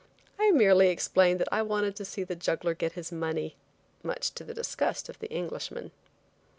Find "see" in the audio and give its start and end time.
2.05-2.23